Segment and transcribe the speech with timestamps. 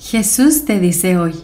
[0.00, 1.34] Jesús te dice hoy,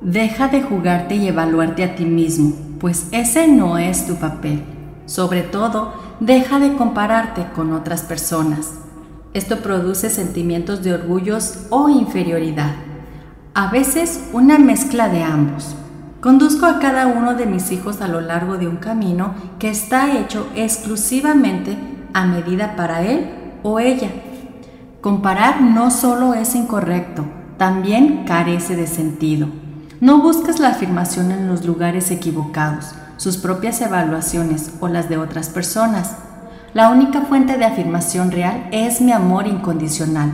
[0.00, 4.62] deja de jugarte y evaluarte a ti mismo, pues ese no es tu papel.
[5.06, 8.70] Sobre todo, deja de compararte con otras personas.
[9.34, 12.76] Esto produce sentimientos de orgullos o inferioridad.
[13.52, 15.74] A veces una mezcla de ambos.
[16.20, 20.16] Conduzco a cada uno de mis hijos a lo largo de un camino que está
[20.16, 21.76] hecho exclusivamente
[22.12, 23.28] a medida para él
[23.64, 24.10] o ella.
[25.00, 27.24] Comparar no solo es incorrecto,
[27.58, 29.48] también carece de sentido.
[30.00, 35.48] No buscas la afirmación en los lugares equivocados, sus propias evaluaciones o las de otras
[35.48, 36.16] personas.
[36.74, 40.32] La única fuente de afirmación real es mi amor incondicional.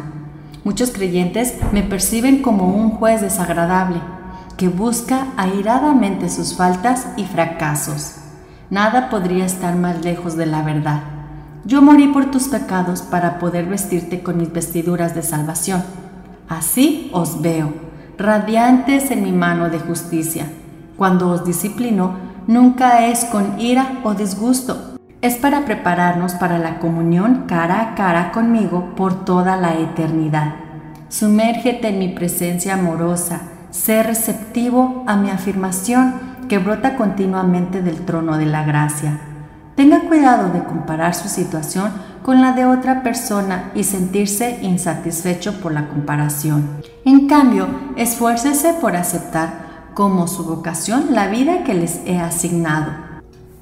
[0.65, 4.00] Muchos creyentes me perciben como un juez desagradable
[4.56, 8.17] que busca airadamente sus faltas y fracasos.
[8.70, 11.03] Nada podría estar más lejos de la verdad.
[11.65, 15.83] Yo morí por tus pecados para poder vestirte con mis vestiduras de salvación.
[16.48, 17.72] Así os veo,
[18.18, 20.46] radiantes en mi mano de justicia.
[20.96, 24.96] Cuando os disciplino, nunca es con ira o disgusto.
[25.20, 30.54] Es para prepararnos para la comunión cara a cara conmigo por toda la eternidad.
[31.08, 36.14] Sumérgete en mi presencia amorosa, sé receptivo a mi afirmación
[36.48, 39.31] que brota continuamente del trono de la gracia.
[39.77, 41.91] Tenga cuidado de comparar su situación
[42.23, 46.83] con la de otra persona y sentirse insatisfecho por la comparación.
[47.05, 52.93] En cambio, esfuércese por aceptar como su vocación la vida que les he asignado.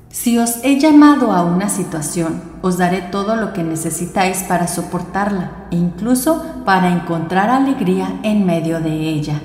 [0.09, 5.53] Si os he llamado a una situación, os daré todo lo que necesitáis para soportarla
[5.71, 9.41] e incluso para encontrar alegría en medio de ella.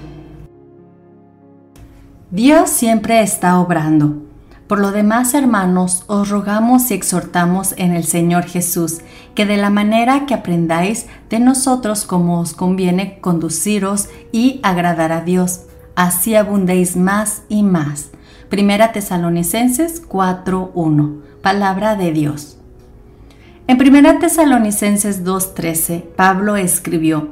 [2.31, 4.24] Dios siempre está obrando.
[4.67, 9.01] Por lo demás, hermanos, os rogamos y exhortamos en el Señor Jesús,
[9.35, 15.21] que de la manera que aprendáis de nosotros como os conviene conduciros y agradar a
[15.21, 15.61] Dios,
[15.95, 18.09] así abundéis más y más.
[18.49, 21.21] Primera Tesalonicenses 4:1.
[21.43, 22.57] Palabra de Dios.
[23.67, 27.29] En Primera Tesalonicenses 2:13, Pablo escribió: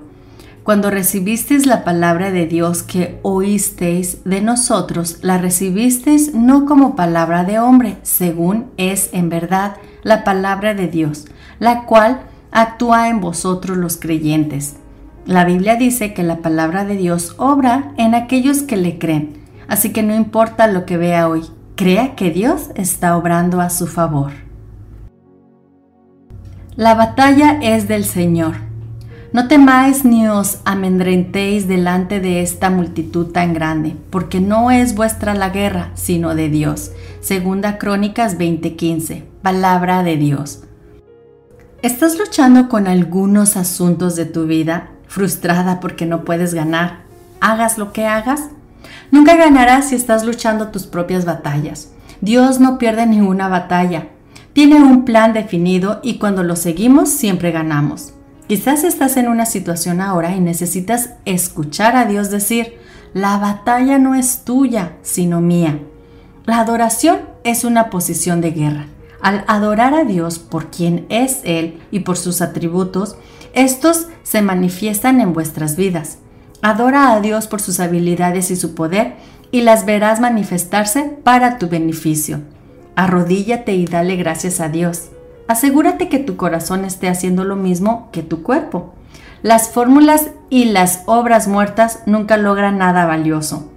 [0.63, 7.43] cuando recibisteis la palabra de Dios que oísteis de nosotros, la recibisteis no como palabra
[7.43, 11.25] de hombre, según es en verdad la palabra de Dios,
[11.59, 14.77] la cual actúa en vosotros los creyentes.
[15.25, 19.91] La Biblia dice que la palabra de Dios obra en aquellos que le creen, así
[19.91, 21.43] que no importa lo que vea hoy,
[21.75, 24.31] crea que Dios está obrando a su favor.
[26.75, 28.72] La batalla es del Señor
[29.33, 35.33] no temáis ni os amedrentéis delante de esta multitud tan grande, porque no es vuestra
[35.33, 36.91] la guerra, sino de Dios.
[37.19, 39.23] Segunda Crónicas 20:15.
[39.41, 40.63] Palabra de Dios.
[41.81, 47.01] ¿Estás luchando con algunos asuntos de tu vida, frustrada porque no puedes ganar?
[47.41, 48.49] Hagas lo que hagas.
[49.09, 51.91] Nunca ganarás si estás luchando tus propias batallas.
[52.21, 54.09] Dios no pierde ninguna batalla.
[54.53, 58.13] Tiene un plan definido y cuando lo seguimos siempre ganamos.
[58.47, 62.77] Quizás estás en una situación ahora y necesitas escuchar a Dios decir,
[63.13, 65.79] la batalla no es tuya, sino mía.
[66.45, 68.87] La adoración es una posición de guerra.
[69.21, 73.15] Al adorar a Dios por quien es Él y por sus atributos,
[73.53, 76.17] estos se manifiestan en vuestras vidas.
[76.61, 79.15] Adora a Dios por sus habilidades y su poder
[79.51, 82.41] y las verás manifestarse para tu beneficio.
[82.95, 85.12] Arrodíllate y dale gracias a Dios.
[85.47, 88.93] Asegúrate que tu corazón esté haciendo lo mismo que tu cuerpo.
[89.41, 93.69] Las fórmulas y las obras muertas nunca logran nada valioso.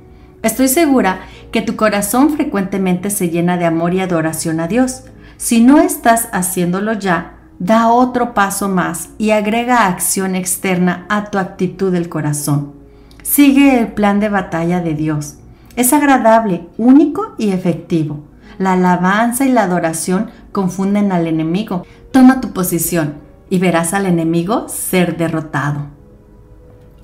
[0.42, 1.20] Estoy segura
[1.50, 5.04] que tu corazón frecuentemente se llena de amor y adoración a Dios.
[5.38, 11.38] Si no estás haciéndolo ya, da otro paso más y agrega acción externa a tu
[11.38, 12.74] actitud del corazón.
[13.22, 15.38] Sigue el plan de batalla de Dios.
[15.74, 18.20] Es agradable, único y efectivo.
[18.58, 21.84] La alabanza y la adoración confunden al enemigo.
[22.10, 23.14] Toma tu posición
[23.50, 25.86] y verás al enemigo ser derrotado.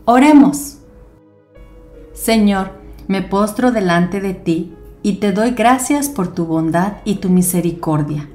[0.05, 0.79] Oremos.
[2.13, 7.29] Señor, Me postro delante de ti y te doy gracias por tu bondad y tu
[7.29, 8.29] misericordia.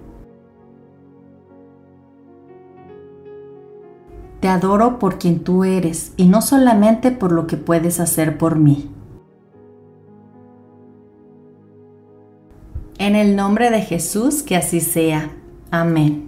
[4.41, 8.57] Te adoro por quien tú eres y no solamente por lo que puedes hacer por
[8.57, 8.91] mí.
[13.07, 15.31] En el nombre de Jesús, que así sea.
[15.71, 16.27] Amén.